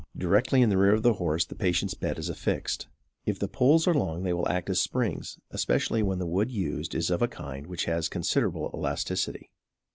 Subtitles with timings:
[0.17, 2.87] Directly in the rear of the horse the patient's bed is affixed.
[3.27, 6.95] If the poles are long they will act as springs, especially when the wood used
[6.95, 9.51] is of a kind which has considerable elasticity.